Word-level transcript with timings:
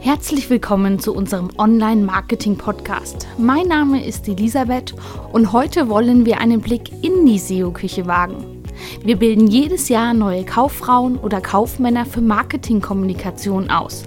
Herzlich 0.00 0.48
willkommen 0.48 1.00
zu 1.00 1.12
unserem 1.12 1.50
Online-Marketing-Podcast. 1.58 3.26
Mein 3.36 3.66
Name 3.66 4.06
ist 4.06 4.28
Elisabeth 4.28 4.94
und 5.32 5.52
heute 5.52 5.88
wollen 5.88 6.24
wir 6.24 6.38
einen 6.40 6.60
Blick 6.60 6.92
in 7.02 7.26
die 7.26 7.38
SEO-Küche 7.38 8.06
wagen. 8.06 8.62
Wir 9.02 9.16
bilden 9.16 9.48
jedes 9.48 9.88
Jahr 9.88 10.14
neue 10.14 10.44
Kauffrauen 10.44 11.18
oder 11.18 11.40
Kaufmänner 11.40 12.06
für 12.06 12.20
Marketingkommunikation 12.20 13.70
aus. 13.70 14.04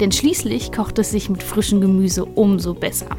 Denn 0.00 0.10
schließlich 0.10 0.72
kocht 0.72 0.98
es 0.98 1.10
sich 1.10 1.28
mit 1.28 1.42
frischem 1.42 1.82
Gemüse 1.82 2.24
umso 2.24 2.72
besser. 2.72 3.16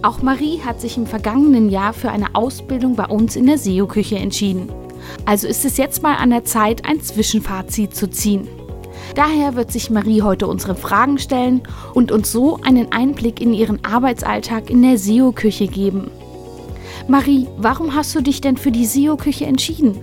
Auch 0.00 0.22
Marie 0.22 0.58
hat 0.64 0.80
sich 0.80 0.96
im 0.96 1.06
vergangenen 1.06 1.68
Jahr 1.68 1.92
für 1.92 2.10
eine 2.10 2.34
Ausbildung 2.34 2.96
bei 2.96 3.06
uns 3.06 3.36
in 3.36 3.46
der 3.46 3.58
SEO-Küche 3.58 4.16
entschieden. 4.16 4.72
Also 5.26 5.46
ist 5.46 5.66
es 5.66 5.76
jetzt 5.76 6.02
mal 6.02 6.16
an 6.16 6.30
der 6.30 6.44
Zeit, 6.44 6.86
ein 6.86 7.00
Zwischenfazit 7.00 7.94
zu 7.94 8.08
ziehen. 8.08 8.48
Daher 9.14 9.56
wird 9.56 9.70
sich 9.70 9.90
Marie 9.90 10.22
heute 10.22 10.46
unsere 10.46 10.74
Fragen 10.74 11.18
stellen 11.18 11.62
und 11.94 12.12
uns 12.12 12.32
so 12.32 12.60
einen 12.62 12.92
Einblick 12.92 13.40
in 13.40 13.52
ihren 13.52 13.84
Arbeitsalltag 13.84 14.70
in 14.70 14.82
der 14.82 14.98
SEO-Küche 14.98 15.66
geben. 15.66 16.10
Marie, 17.08 17.48
warum 17.56 17.94
hast 17.94 18.14
du 18.14 18.20
dich 18.20 18.40
denn 18.40 18.56
für 18.56 18.70
die 18.70 18.86
SEO-Küche 18.86 19.44
entschieden? 19.44 19.98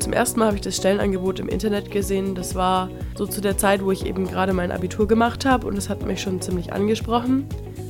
Zum 0.00 0.12
ersten 0.12 0.40
Mal 0.40 0.46
habe 0.46 0.56
ich 0.56 0.62
das 0.62 0.76
Stellenangebot 0.76 1.40
im 1.40 1.48
Internet 1.48 1.90
gesehen. 1.90 2.34
Das 2.34 2.54
war 2.54 2.90
so 3.16 3.26
zu 3.26 3.40
der 3.40 3.56
Zeit, 3.56 3.82
wo 3.82 3.90
ich 3.90 4.04
eben 4.04 4.26
gerade 4.26 4.52
mein 4.52 4.70
Abitur 4.70 5.08
gemacht 5.08 5.46
habe 5.46 5.66
und 5.66 5.78
es 5.78 5.88
hat 5.88 6.04
mich 6.04 6.20
schon 6.20 6.42
ziemlich 6.42 6.72
angesprochen. 6.72 7.46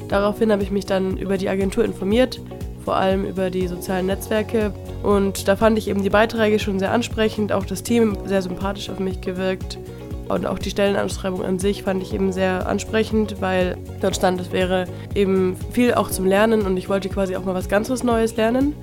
Daraufhin 0.09 0.53
habe 0.53 0.63
ich 0.63 0.71
mich 0.71 0.87
dann 0.87 1.17
über 1.17 1.39
die 1.39 1.49
Agentur 1.49 1.85
informiert, 1.85 2.41
vor 2.85 2.95
allem 2.97 3.25
über 3.25 3.51
die 3.51 3.67
sozialen 3.67 4.07
Netzwerke. 4.07 4.73
Und 5.03 5.49
da 5.49 5.57
fand 5.57 5.77
ich 5.77 5.89
eben 5.89 6.03
die 6.03 6.11
Beiträge 6.11 6.59
schon 6.59 6.79
sehr 6.79 6.93
ansprechend, 6.93 7.51
auch 7.53 7.67
das 7.67 7.83
Team 7.83 8.17
sehr 8.27 8.43
sympathisch 8.43 8.91
auf 8.91 9.01
mich 9.01 9.21
gewirkt. 9.21 9.79
Und 10.29 10.47
auch 10.47 10.59
die 10.59 10.71
Stellenausschreibung 10.71 11.45
an 11.45 11.59
sich 11.59 11.83
fand 11.83 12.03
ich 12.03 12.15
eben 12.15 12.33
sehr 12.33 12.67
ansprechend, 12.67 13.41
weil 13.41 13.77
dort 14.01 14.17
stand, 14.17 14.41
es 14.41 14.53
wäre 14.53 14.87
eben 15.15 15.57
viel 15.73 15.95
auch 15.95 16.11
zum 16.11 16.25
Lernen 16.25 16.63
und 16.63 16.77
ich 16.77 16.89
wollte 16.89 17.09
quasi 17.09 17.37
auch 17.37 17.45
mal 17.45 17.55
was 17.55 17.69
ganz 17.69 17.91
was 17.91 18.03
Neues 18.03 18.37
lernen. 18.37 18.75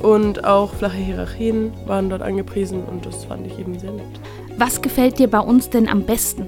Und 0.00 0.44
auch 0.44 0.74
flache 0.74 0.98
Hierarchien 0.98 1.72
waren 1.86 2.10
dort 2.10 2.22
angepriesen 2.22 2.84
und 2.84 3.06
das 3.06 3.24
fand 3.24 3.46
ich 3.46 3.58
eben 3.58 3.78
sehr 3.78 3.92
nett. 3.92 4.04
Was 4.58 4.80
gefällt 4.80 5.18
dir 5.18 5.28
bei 5.28 5.40
uns 5.40 5.70
denn 5.70 5.88
am 5.88 6.02
besten? 6.02 6.46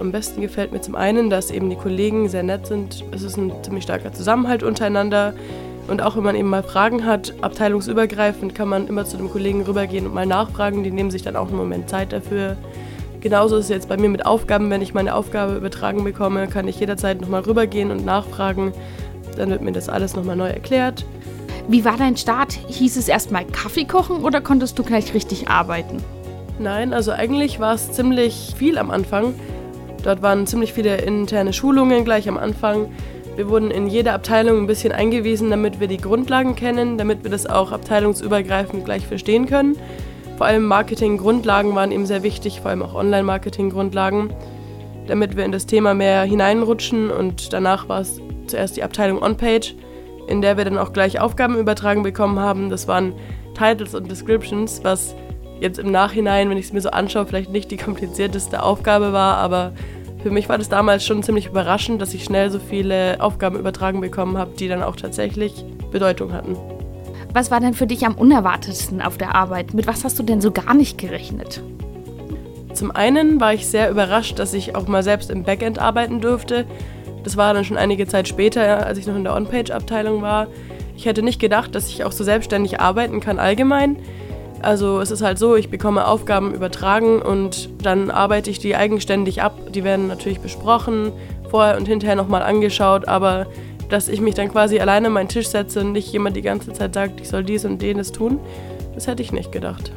Am 0.00 0.10
besten 0.10 0.40
gefällt 0.40 0.72
mir 0.72 0.80
zum 0.80 0.96
einen, 0.96 1.30
dass 1.30 1.50
eben 1.50 1.70
die 1.70 1.76
Kollegen 1.76 2.28
sehr 2.28 2.42
nett 2.42 2.66
sind. 2.66 3.04
Es 3.12 3.22
ist 3.22 3.36
ein 3.36 3.52
ziemlich 3.62 3.84
starker 3.84 4.12
Zusammenhalt 4.12 4.62
untereinander. 4.62 5.34
Und 5.86 6.02
auch 6.02 6.16
wenn 6.16 6.24
man 6.24 6.34
eben 6.34 6.48
mal 6.48 6.62
Fragen 6.62 7.04
hat, 7.04 7.34
abteilungsübergreifend, 7.40 8.54
kann 8.54 8.68
man 8.68 8.88
immer 8.88 9.04
zu 9.04 9.16
dem 9.16 9.30
Kollegen 9.30 9.62
rübergehen 9.62 10.06
und 10.06 10.14
mal 10.14 10.26
nachfragen. 10.26 10.82
Die 10.82 10.90
nehmen 10.90 11.10
sich 11.10 11.22
dann 11.22 11.36
auch 11.36 11.48
einen 11.48 11.56
Moment 11.56 11.88
Zeit 11.88 12.12
dafür. 12.12 12.56
Genauso 13.22 13.56
ist 13.56 13.66
es 13.66 13.70
jetzt 13.70 13.88
bei 13.88 13.96
mir 13.96 14.08
mit 14.08 14.26
Aufgaben. 14.26 14.68
Wenn 14.68 14.82
ich 14.82 14.94
meine 14.94 15.14
Aufgabe 15.14 15.54
übertragen 15.54 16.02
bekomme, 16.02 16.48
kann 16.48 16.66
ich 16.66 16.80
jederzeit 16.80 17.20
nochmal 17.20 17.42
rübergehen 17.42 17.92
und 17.92 18.04
nachfragen. 18.04 18.72
Dann 19.36 19.48
wird 19.48 19.62
mir 19.62 19.70
das 19.70 19.88
alles 19.88 20.16
nochmal 20.16 20.34
neu 20.34 20.48
erklärt. 20.48 21.06
Wie 21.68 21.84
war 21.84 21.96
dein 21.96 22.16
Start? 22.16 22.52
Hieß 22.52 22.96
es 22.96 23.06
erstmal 23.06 23.44
Kaffee 23.44 23.84
kochen 23.84 24.24
oder 24.24 24.40
konntest 24.40 24.76
du 24.76 24.82
gleich 24.82 25.14
richtig 25.14 25.48
arbeiten? 25.48 26.02
Nein, 26.58 26.92
also 26.92 27.12
eigentlich 27.12 27.60
war 27.60 27.74
es 27.74 27.92
ziemlich 27.92 28.54
viel 28.56 28.76
am 28.76 28.90
Anfang. 28.90 29.34
Dort 30.02 30.20
waren 30.20 30.48
ziemlich 30.48 30.72
viele 30.72 30.96
interne 30.96 31.52
Schulungen 31.52 32.04
gleich 32.04 32.28
am 32.28 32.36
Anfang. 32.36 32.86
Wir 33.36 33.48
wurden 33.48 33.70
in 33.70 33.86
jede 33.86 34.12
Abteilung 34.12 34.58
ein 34.58 34.66
bisschen 34.66 34.92
eingewiesen, 34.92 35.48
damit 35.48 35.78
wir 35.78 35.86
die 35.86 35.96
Grundlagen 35.96 36.56
kennen, 36.56 36.98
damit 36.98 37.22
wir 37.22 37.30
das 37.30 37.46
auch 37.46 37.70
abteilungsübergreifend 37.70 38.84
gleich 38.84 39.06
verstehen 39.06 39.46
können. 39.46 39.76
Vor 40.42 40.48
allem 40.48 40.64
Marketing-Grundlagen 40.64 41.72
waren 41.76 41.92
eben 41.92 42.04
sehr 42.04 42.24
wichtig, 42.24 42.62
vor 42.62 42.72
allem 42.72 42.82
auch 42.82 42.96
Online-Marketing-Grundlagen, 42.96 44.34
damit 45.06 45.36
wir 45.36 45.44
in 45.44 45.52
das 45.52 45.66
Thema 45.66 45.94
mehr 45.94 46.24
hineinrutschen. 46.24 47.12
Und 47.12 47.52
danach 47.52 47.88
war 47.88 48.00
es 48.00 48.20
zuerst 48.48 48.76
die 48.76 48.82
Abteilung 48.82 49.22
On-Page, 49.22 49.76
in 50.26 50.42
der 50.42 50.56
wir 50.56 50.64
dann 50.64 50.78
auch 50.78 50.92
gleich 50.92 51.20
Aufgaben 51.20 51.56
übertragen 51.56 52.02
bekommen 52.02 52.40
haben. 52.40 52.70
Das 52.70 52.88
waren 52.88 53.14
Titles 53.54 53.94
und 53.94 54.10
Descriptions, 54.10 54.82
was 54.82 55.14
jetzt 55.60 55.78
im 55.78 55.92
Nachhinein, 55.92 56.50
wenn 56.50 56.58
ich 56.58 56.66
es 56.66 56.72
mir 56.72 56.80
so 56.80 56.90
anschaue, 56.90 57.24
vielleicht 57.24 57.52
nicht 57.52 57.70
die 57.70 57.76
komplizierteste 57.76 58.64
Aufgabe 58.64 59.12
war, 59.12 59.36
aber 59.36 59.74
für 60.24 60.32
mich 60.32 60.48
war 60.48 60.58
das 60.58 60.68
damals 60.68 61.06
schon 61.06 61.22
ziemlich 61.22 61.46
überraschend, 61.46 62.02
dass 62.02 62.14
ich 62.14 62.24
schnell 62.24 62.50
so 62.50 62.58
viele 62.58 63.20
Aufgaben 63.20 63.60
übertragen 63.60 64.00
bekommen 64.00 64.36
habe, 64.36 64.50
die 64.58 64.66
dann 64.66 64.82
auch 64.82 64.96
tatsächlich 64.96 65.64
Bedeutung 65.92 66.32
hatten. 66.32 66.56
Was 67.34 67.50
war 67.50 67.60
denn 67.60 67.72
für 67.72 67.86
dich 67.86 68.04
am 68.04 68.14
unerwartetsten 68.14 69.00
auf 69.00 69.16
der 69.16 69.34
Arbeit? 69.34 69.72
Mit 69.72 69.86
was 69.86 70.04
hast 70.04 70.18
du 70.18 70.22
denn 70.22 70.42
so 70.42 70.50
gar 70.50 70.74
nicht 70.74 70.98
gerechnet? 70.98 71.62
Zum 72.74 72.90
einen 72.90 73.40
war 73.40 73.54
ich 73.54 73.66
sehr 73.66 73.90
überrascht, 73.90 74.38
dass 74.38 74.52
ich 74.52 74.76
auch 74.76 74.86
mal 74.86 75.02
selbst 75.02 75.30
im 75.30 75.42
Backend 75.42 75.78
arbeiten 75.78 76.20
durfte. 76.20 76.66
Das 77.24 77.38
war 77.38 77.54
dann 77.54 77.64
schon 77.64 77.78
einige 77.78 78.06
Zeit 78.06 78.28
später, 78.28 78.86
als 78.86 78.98
ich 78.98 79.06
noch 79.06 79.16
in 79.16 79.24
der 79.24 79.34
On-Page-Abteilung 79.34 80.20
war. 80.20 80.46
Ich 80.94 81.06
hätte 81.06 81.22
nicht 81.22 81.40
gedacht, 81.40 81.74
dass 81.74 81.88
ich 81.88 82.04
auch 82.04 82.12
so 82.12 82.22
selbstständig 82.22 82.80
arbeiten 82.80 83.20
kann 83.20 83.38
allgemein. 83.38 83.96
Also 84.60 85.00
es 85.00 85.10
ist 85.10 85.22
halt 85.22 85.38
so, 85.38 85.56
ich 85.56 85.70
bekomme 85.70 86.06
Aufgaben 86.06 86.54
übertragen 86.54 87.22
und 87.22 87.70
dann 87.82 88.10
arbeite 88.10 88.50
ich 88.50 88.58
die 88.58 88.76
eigenständig 88.76 89.42
ab. 89.42 89.72
Die 89.72 89.84
werden 89.84 90.06
natürlich 90.06 90.40
besprochen, 90.40 91.12
vorher 91.50 91.78
und 91.78 91.88
hinterher 91.88 92.16
nochmal 92.16 92.42
angeschaut, 92.42 93.08
aber 93.08 93.46
dass 93.92 94.08
ich 94.08 94.22
mich 94.22 94.34
dann 94.34 94.50
quasi 94.50 94.80
alleine 94.80 95.08
an 95.08 95.12
meinen 95.12 95.28
Tisch 95.28 95.48
setze 95.48 95.80
und 95.80 95.92
nicht 95.92 96.10
jemand 96.12 96.34
die 96.34 96.42
ganze 96.42 96.72
Zeit 96.72 96.94
sagt, 96.94 97.20
ich 97.20 97.28
soll 97.28 97.44
dies 97.44 97.66
und 97.66 97.82
jenes 97.82 98.10
tun, 98.10 98.40
das 98.94 99.06
hätte 99.06 99.22
ich 99.22 99.32
nicht 99.32 99.52
gedacht. 99.52 99.92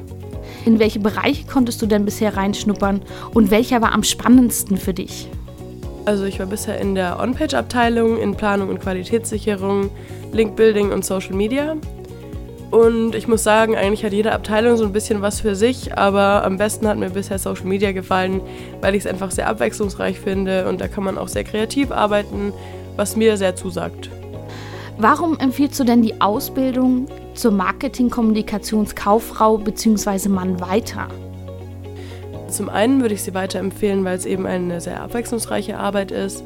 In 0.66 0.79
welche 0.79 1.00
Bereiche 1.00 1.45
konntest 1.45 1.81
du 1.81 1.85
denn 1.85 2.03
bisher 2.03 2.35
reinschnuppern 2.35 3.01
und 3.34 3.51
welcher 3.51 3.81
war 3.81 3.94
am 3.94 4.03
spannendsten 4.03 4.78
für 4.78 4.94
dich? 4.94 5.29
Also 6.03 6.25
ich 6.25 6.39
war 6.39 6.45
bisher 6.45 6.79
in 6.79 6.94
der 6.94 7.19
On-Page-Abteilung, 7.19 8.19
in 8.19 8.35
Planung 8.35 8.69
und 8.69 8.81
Qualitätssicherung, 8.81 9.89
Link-Building 10.34 10.91
und 10.91 11.05
Social 11.05 11.34
Media. 11.34 11.78
Und 12.72 13.16
ich 13.16 13.28
muss 13.28 13.44
sagen, 13.44 13.78
eigentlich 13.78 14.03
hat 14.03 14.11
jede 14.11 14.34
Abteilung 14.34 14.75
so 14.75 14.84
ein 14.84 14.91
bisschen 14.91 15.22
was 15.22 15.39
für 15.39 15.55
sich, 15.55 15.97
aber 15.97 16.44
am 16.44 16.57
besten 16.57 16.88
hat 16.88 16.97
mir 16.97 17.11
bisher 17.11 17.39
Social 17.39 17.66
Media 17.66 17.94
gefallen, 17.94 18.41
weil 18.81 18.95
ich 18.95 19.05
es 19.05 19.07
einfach 19.07 19.31
sehr 19.31 19.47
abwechslungsreich 19.47 20.19
finde 20.19 20.67
und 20.67 20.81
da 20.81 20.89
kann 20.89 21.05
man 21.05 21.17
auch 21.17 21.29
sehr 21.29 21.45
kreativ 21.45 21.91
arbeiten 21.91 22.51
was 22.95 23.16
mir 23.16 23.38
sehr 23.38 23.56
zusagt. 23.56 24.09
Warum 24.97 25.38
empfiehlst 25.39 25.79
du 25.79 25.83
denn 25.83 26.01
die 26.01 26.19
Ausbildung 26.22 27.07
zur 27.33 27.51
Marketing-Kommunikationskauffrau 27.51 29.57
bzw. 29.57 30.29
Mann 30.29 30.61
weiter? 30.61 31.09
Zum 32.47 32.69
einen 32.69 33.01
würde 33.01 33.16
ich 33.16 33.23
sie 33.23 33.34
weiterempfehlen, 33.34 34.05
weil 34.05 34.17
es 34.17 34.25
eben 34.25 34.45
eine 34.45 34.79
sehr 34.79 35.01
abwechslungsreiche 35.01 35.78
Arbeit 35.78 36.11
ist, 36.11 36.44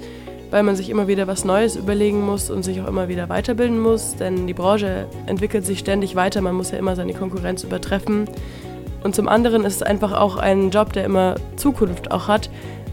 weil 0.50 0.64
man 0.64 0.76
sich 0.76 0.90
immer 0.90 1.08
wieder 1.08 1.28
was 1.28 1.46
Neues 1.46 1.76
überlegen 1.76 2.26
muss 2.26 2.50
und 2.50 2.64
sich 2.64 2.82
auch 2.82 2.88
immer 2.88 3.08
wieder 3.08 3.30
weiterbilden 3.30 3.80
muss, 3.80 4.16
denn 4.16 4.48
die 4.48 4.56
Branche 4.56 5.06
entwickelt 5.28 5.64
sich 5.66 5.78
ständig 5.80 6.16
weiter, 6.16 6.42
man 6.42 6.56
muss 6.56 6.72
ja 6.72 6.80
immer 6.80 6.96
seine 6.96 7.14
Konkurrenz 7.14 7.64
übertreffen. 7.64 8.28
Und 9.04 9.16
zum 9.16 9.28
anderen 9.28 9.64
ist 9.64 9.76
es 9.76 9.84
einfach 9.84 10.14
auch 10.14 10.38
ein 10.38 10.72
Job, 10.72 10.94
der 10.94 11.06
immer 11.06 11.36
Zukunft 11.56 12.10
auch 12.12 12.28
hat, 12.28 12.50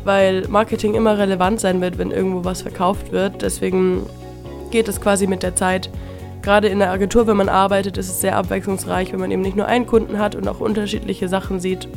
weil 0.06 0.47
Marketing 0.49 0.94
immer 0.94 1.19
relevant 1.19 1.61
sein 1.61 1.81
wird, 1.81 1.99
wenn 1.99 2.11
irgendwo 2.11 2.44
was 2.44 2.62
verkauft 2.62 3.12
wird. 3.12 3.43
Deswegen 3.43 4.06
geht 4.71 4.89
es 4.89 5.00
quasi 5.00 5.27
mit 5.27 5.43
der 5.43 5.55
Zeit. 5.55 5.91
Gerade 6.43 6.69
in 6.69 6.78
der 6.78 6.91
Agentur, 6.91 7.27
wenn 7.27 7.37
man 7.37 7.49
arbeitet, 7.49 7.99
ist 7.99 8.09
es 8.09 8.21
sehr 8.21 8.37
abwechslungsreich, 8.37 9.12
wenn 9.12 9.21
man 9.21 9.31
eben 9.31 9.43
nicht 9.43 9.56
nur 9.56 9.66
einen 9.66 9.87
Kunden 9.87 10.19
hat 10.19 10.34
und 10.34 10.47
auch 10.49 10.61
unterschiedliche 10.61 11.28
Sachen 11.28 11.61
sieht. 11.61 11.89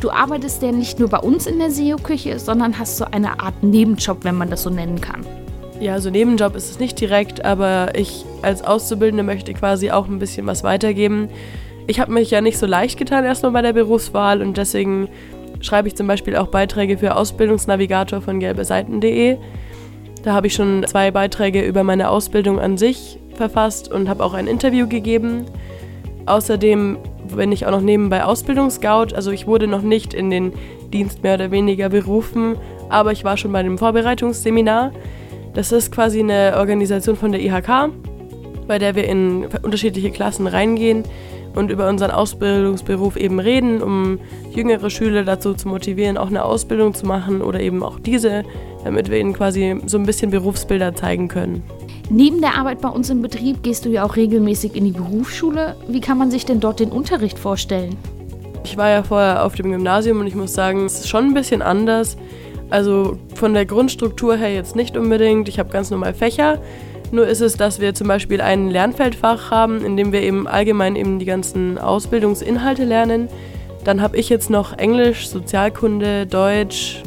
Du 0.00 0.10
arbeitest 0.10 0.62
ja 0.62 0.72
nicht 0.72 0.98
nur 0.98 1.10
bei 1.10 1.18
uns 1.18 1.46
in 1.46 1.58
der 1.58 1.70
SEO-Küche, 1.70 2.38
sondern 2.38 2.78
hast 2.78 2.96
so 2.96 3.04
eine 3.04 3.40
Art 3.40 3.62
Nebenjob, 3.62 4.24
wenn 4.24 4.36
man 4.36 4.48
das 4.48 4.62
so 4.62 4.70
nennen 4.70 5.02
kann. 5.02 5.26
Ja, 5.78 6.00
so 6.00 6.08
Nebenjob 6.08 6.56
ist 6.56 6.70
es 6.70 6.78
nicht 6.78 6.98
direkt, 6.98 7.44
aber 7.44 7.94
ich 7.94 8.24
als 8.40 8.62
Auszubildende 8.62 9.22
möchte 9.22 9.52
quasi 9.52 9.90
auch 9.90 10.08
ein 10.08 10.18
bisschen 10.18 10.46
was 10.46 10.62
weitergeben. 10.62 11.28
Ich 11.86 12.00
habe 12.00 12.12
mich 12.12 12.30
ja 12.30 12.40
nicht 12.40 12.58
so 12.58 12.66
leicht 12.66 12.98
getan 12.98 13.24
erstmal 13.24 13.52
bei 13.52 13.62
der 13.62 13.72
Berufswahl 13.72 14.40
und 14.40 14.56
deswegen 14.56 15.08
schreibe 15.60 15.88
ich 15.88 15.96
zum 15.96 16.06
Beispiel 16.06 16.36
auch 16.36 16.48
Beiträge 16.48 16.98
für 16.98 17.16
Ausbildungsnavigator 17.16 18.20
von 18.20 18.40
gelbeseiten.de. 18.40 19.36
Da 20.22 20.32
habe 20.32 20.48
ich 20.48 20.54
schon 20.54 20.84
zwei 20.86 21.10
Beiträge 21.10 21.62
über 21.62 21.82
meine 21.82 22.10
Ausbildung 22.10 22.60
an 22.60 22.76
sich 22.76 23.18
verfasst 23.34 23.90
und 23.90 24.08
habe 24.08 24.24
auch 24.24 24.34
ein 24.34 24.46
Interview 24.46 24.86
gegeben. 24.86 25.46
Außerdem 26.26 26.98
bin 27.34 27.52
ich 27.52 27.66
auch 27.66 27.70
noch 27.70 27.80
nebenbei 27.80 28.24
Ausbildungsscout. 28.24 29.14
Also 29.14 29.30
ich 29.30 29.46
wurde 29.46 29.66
noch 29.66 29.82
nicht 29.82 30.14
in 30.14 30.30
den 30.30 30.52
Dienst 30.92 31.22
mehr 31.22 31.34
oder 31.34 31.50
weniger 31.50 31.88
berufen, 31.88 32.56
aber 32.88 33.12
ich 33.12 33.24
war 33.24 33.36
schon 33.36 33.52
bei 33.52 33.62
dem 33.62 33.78
Vorbereitungsseminar. 33.78 34.92
Das 35.54 35.72
ist 35.72 35.90
quasi 35.90 36.20
eine 36.20 36.54
Organisation 36.56 37.16
von 37.16 37.32
der 37.32 37.40
IHK, 37.40 37.90
bei 38.70 38.78
der 38.78 38.94
wir 38.94 39.02
in 39.08 39.48
unterschiedliche 39.62 40.12
Klassen 40.12 40.46
reingehen 40.46 41.02
und 41.56 41.72
über 41.72 41.88
unseren 41.88 42.12
Ausbildungsberuf 42.12 43.16
eben 43.16 43.40
reden, 43.40 43.82
um 43.82 44.20
jüngere 44.54 44.90
Schüler 44.90 45.24
dazu 45.24 45.54
zu 45.54 45.66
motivieren, 45.66 46.16
auch 46.16 46.28
eine 46.28 46.44
Ausbildung 46.44 46.94
zu 46.94 47.04
machen 47.04 47.42
oder 47.42 47.58
eben 47.58 47.82
auch 47.82 47.98
diese, 47.98 48.44
damit 48.84 49.10
wir 49.10 49.18
ihnen 49.18 49.32
quasi 49.32 49.80
so 49.86 49.98
ein 49.98 50.06
bisschen 50.06 50.30
Berufsbilder 50.30 50.94
zeigen 50.94 51.26
können. 51.26 51.64
Neben 52.10 52.40
der 52.40 52.56
Arbeit 52.56 52.80
bei 52.80 52.88
uns 52.90 53.10
im 53.10 53.22
Betrieb 53.22 53.64
gehst 53.64 53.86
du 53.86 53.88
ja 53.88 54.04
auch 54.04 54.14
regelmäßig 54.14 54.76
in 54.76 54.84
die 54.84 54.92
Berufsschule. 54.92 55.74
Wie 55.88 56.00
kann 56.00 56.16
man 56.16 56.30
sich 56.30 56.46
denn 56.46 56.60
dort 56.60 56.78
den 56.78 56.92
Unterricht 56.92 57.40
vorstellen? 57.40 57.96
Ich 58.62 58.76
war 58.76 58.88
ja 58.90 59.02
vorher 59.02 59.44
auf 59.44 59.56
dem 59.56 59.72
Gymnasium 59.72 60.20
und 60.20 60.28
ich 60.28 60.36
muss 60.36 60.54
sagen, 60.54 60.84
es 60.84 61.00
ist 61.00 61.08
schon 61.08 61.24
ein 61.24 61.34
bisschen 61.34 61.60
anders. 61.60 62.16
Also 62.70 63.18
von 63.34 63.52
der 63.52 63.66
Grundstruktur 63.66 64.36
her 64.36 64.54
jetzt 64.54 64.76
nicht 64.76 64.96
unbedingt. 64.96 65.48
Ich 65.48 65.58
habe 65.58 65.70
ganz 65.70 65.90
normal 65.90 66.14
Fächer. 66.14 66.60
Nur 67.12 67.26
ist 67.26 67.40
es, 67.40 67.56
dass 67.56 67.80
wir 67.80 67.94
zum 67.94 68.06
Beispiel 68.06 68.40
ein 68.40 68.70
Lernfeldfach 68.70 69.50
haben, 69.50 69.84
in 69.84 69.96
dem 69.96 70.12
wir 70.12 70.22
eben 70.22 70.46
allgemein 70.46 70.94
eben 70.94 71.18
die 71.18 71.24
ganzen 71.24 71.76
Ausbildungsinhalte 71.78 72.84
lernen. 72.84 73.28
Dann 73.84 74.00
habe 74.00 74.16
ich 74.16 74.28
jetzt 74.28 74.50
noch 74.50 74.78
Englisch, 74.78 75.28
Sozialkunde, 75.28 76.26
Deutsch 76.26 77.02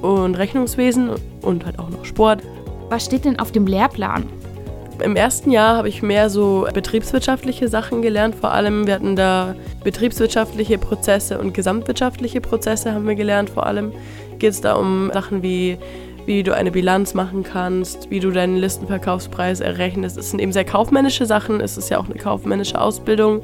und 0.00 0.34
Rechnungswesen 0.34 1.10
und 1.42 1.64
halt 1.64 1.78
auch 1.78 1.90
noch 1.90 2.04
Sport. 2.04 2.42
Was 2.88 3.04
steht 3.04 3.24
denn 3.24 3.38
auf 3.38 3.52
dem 3.52 3.66
Lehrplan? 3.66 4.24
Im 5.02 5.16
ersten 5.16 5.50
Jahr 5.50 5.76
habe 5.76 5.88
ich 5.88 6.02
mehr 6.02 6.30
so 6.30 6.66
betriebswirtschaftliche 6.72 7.68
Sachen 7.68 8.02
gelernt. 8.02 8.34
Vor 8.34 8.52
allem, 8.52 8.86
wir 8.86 8.94
hatten 8.94 9.16
da 9.16 9.54
betriebswirtschaftliche 9.82 10.78
Prozesse 10.78 11.38
und 11.38 11.54
gesamtwirtschaftliche 11.54 12.40
Prozesse 12.40 12.92
haben 12.92 13.06
wir 13.06 13.14
gelernt. 13.14 13.50
Vor 13.50 13.66
allem 13.66 13.92
geht 14.38 14.50
es 14.52 14.60
da 14.60 14.74
um 14.74 15.10
Sachen 15.12 15.42
wie, 15.42 15.78
wie 16.26 16.42
du 16.42 16.54
eine 16.54 16.70
Bilanz 16.70 17.14
machen 17.14 17.42
kannst, 17.42 18.10
wie 18.10 18.20
du 18.20 18.30
deinen 18.30 18.56
Listenverkaufspreis 18.56 19.60
errechnest. 19.60 20.16
Es 20.16 20.30
sind 20.30 20.40
eben 20.40 20.52
sehr 20.52 20.64
kaufmännische 20.64 21.26
Sachen. 21.26 21.60
Es 21.60 21.76
ist 21.76 21.90
ja 21.90 21.98
auch 21.98 22.06
eine 22.06 22.14
kaufmännische 22.14 22.80
Ausbildung. 22.80 23.42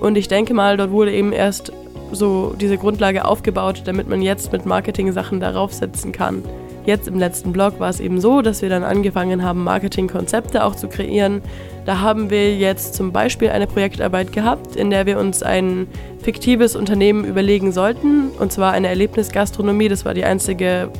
Und 0.00 0.16
ich 0.16 0.28
denke 0.28 0.54
mal, 0.54 0.76
dort 0.76 0.90
wurde 0.90 1.12
eben 1.12 1.32
erst 1.32 1.72
so 2.12 2.54
diese 2.58 2.76
Grundlage 2.76 3.24
aufgebaut, 3.24 3.82
damit 3.84 4.08
man 4.08 4.22
jetzt 4.22 4.52
mit 4.52 4.66
Marketing-Sachen 4.66 5.40
darauf 5.40 5.72
setzen 5.72 6.12
kann. 6.12 6.42
Jetzt 6.86 7.08
im 7.08 7.18
letzten 7.18 7.52
Blog 7.52 7.78
war 7.78 7.90
es 7.90 8.00
eben 8.00 8.20
so, 8.20 8.40
dass 8.40 8.62
wir 8.62 8.70
dann 8.70 8.84
angefangen 8.84 9.44
haben, 9.44 9.62
Marketingkonzepte 9.64 10.64
auch 10.64 10.74
zu 10.74 10.88
kreieren. 10.88 11.42
Da 11.84 12.00
haben 12.00 12.30
wir 12.30 12.56
jetzt 12.56 12.94
zum 12.94 13.12
Beispiel 13.12 13.50
eine 13.50 13.66
Projektarbeit 13.66 14.32
gehabt, 14.32 14.76
in 14.76 14.90
der 14.90 15.04
wir 15.04 15.18
uns 15.18 15.42
ein 15.42 15.86
fiktives 16.22 16.76
Unternehmen 16.76 17.24
überlegen 17.24 17.72
sollten, 17.72 18.30
und 18.38 18.50
zwar 18.50 18.72
eine 18.72 18.88
Erlebnisgastronomie. 18.88 19.88
Das 19.88 20.06
war 20.06 20.14
die 20.14 20.24
einzige 20.24 20.90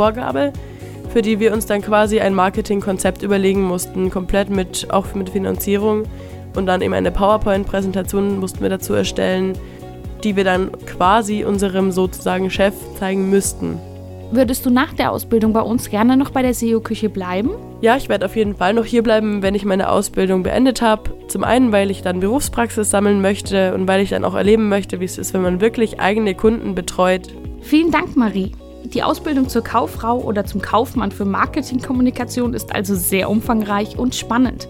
Vorgabe, 0.00 0.54
für 1.12 1.20
die 1.20 1.40
wir 1.40 1.52
uns 1.52 1.66
dann 1.66 1.82
quasi 1.82 2.20
ein 2.20 2.34
Marketingkonzept 2.34 3.22
überlegen 3.22 3.60
mussten, 3.60 4.08
komplett 4.08 4.48
mit 4.48 4.86
auch 4.90 5.14
mit 5.14 5.28
Finanzierung 5.28 6.04
und 6.56 6.64
dann 6.64 6.80
eben 6.80 6.94
eine 6.94 7.10
PowerPoint-Präsentation 7.10 8.38
mussten 8.38 8.62
wir 8.62 8.70
dazu 8.70 8.94
erstellen, 8.94 9.58
die 10.24 10.36
wir 10.36 10.44
dann 10.44 10.70
quasi 10.86 11.44
unserem 11.44 11.92
sozusagen 11.92 12.48
Chef 12.48 12.72
zeigen 12.98 13.28
müssten. 13.28 13.78
Würdest 14.30 14.64
du 14.64 14.70
nach 14.70 14.94
der 14.94 15.12
Ausbildung 15.12 15.52
bei 15.52 15.60
uns 15.60 15.90
gerne 15.90 16.16
noch 16.16 16.30
bei 16.30 16.40
der 16.40 16.54
SEO-Küche 16.54 17.10
bleiben? 17.10 17.50
Ja, 17.82 17.98
ich 17.98 18.08
werde 18.08 18.24
auf 18.24 18.36
jeden 18.36 18.56
Fall 18.56 18.72
noch 18.72 18.86
hier 18.86 19.02
bleiben, 19.02 19.42
wenn 19.42 19.54
ich 19.54 19.66
meine 19.66 19.90
Ausbildung 19.90 20.42
beendet 20.42 20.80
habe. 20.80 21.10
Zum 21.28 21.44
einen, 21.44 21.72
weil 21.72 21.90
ich 21.90 22.00
dann 22.00 22.20
Berufspraxis 22.20 22.88
sammeln 22.88 23.20
möchte 23.20 23.74
und 23.74 23.86
weil 23.86 24.00
ich 24.00 24.08
dann 24.08 24.24
auch 24.24 24.34
erleben 24.34 24.70
möchte, 24.70 24.98
wie 24.98 25.04
es 25.04 25.18
ist, 25.18 25.34
wenn 25.34 25.42
man 25.42 25.60
wirklich 25.60 26.00
eigene 26.00 26.34
Kunden 26.34 26.74
betreut. 26.74 27.28
Vielen 27.60 27.90
Dank, 27.90 28.16
Marie. 28.16 28.52
Die 28.84 29.02
Ausbildung 29.02 29.48
zur 29.48 29.62
Kauffrau 29.62 30.18
oder 30.18 30.46
zum 30.46 30.60
Kaufmann 30.60 31.12
für 31.12 31.24
Marketingkommunikation 31.24 32.54
ist 32.54 32.74
also 32.74 32.94
sehr 32.94 33.30
umfangreich 33.30 33.98
und 33.98 34.14
spannend. 34.14 34.68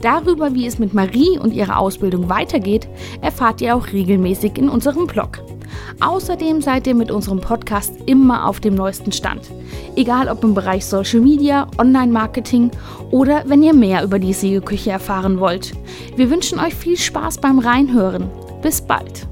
Darüber, 0.00 0.54
wie 0.54 0.66
es 0.66 0.78
mit 0.78 0.94
Marie 0.94 1.38
und 1.38 1.52
ihrer 1.52 1.78
Ausbildung 1.78 2.28
weitergeht, 2.28 2.88
erfahrt 3.20 3.60
ihr 3.60 3.76
auch 3.76 3.88
regelmäßig 3.88 4.56
in 4.56 4.68
unserem 4.68 5.06
Blog. 5.06 5.42
Außerdem 6.00 6.62
seid 6.62 6.86
ihr 6.86 6.94
mit 6.94 7.10
unserem 7.10 7.40
Podcast 7.40 7.92
immer 8.06 8.46
auf 8.46 8.60
dem 8.60 8.74
neuesten 8.74 9.12
Stand. 9.12 9.50
Egal 9.96 10.28
ob 10.28 10.44
im 10.44 10.54
Bereich 10.54 10.86
Social 10.86 11.20
Media, 11.20 11.66
Online-Marketing 11.78 12.70
oder 13.10 13.42
wenn 13.46 13.62
ihr 13.62 13.74
mehr 13.74 14.04
über 14.04 14.18
die 14.18 14.32
SEO-Küche 14.32 14.90
erfahren 14.90 15.40
wollt. 15.40 15.72
Wir 16.16 16.30
wünschen 16.30 16.60
euch 16.60 16.74
viel 16.74 16.96
Spaß 16.96 17.38
beim 17.38 17.58
Reinhören. 17.58 18.30
Bis 18.62 18.80
bald! 18.80 19.28